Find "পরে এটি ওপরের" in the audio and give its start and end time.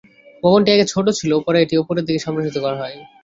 1.45-2.05